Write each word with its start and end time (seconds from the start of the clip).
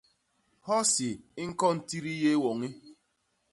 Hosi 0.65 1.09
i 1.41 1.43
ñkon 1.49 1.77
titi 1.87 2.13
yé 2.23 2.31
woñi. 2.43 2.69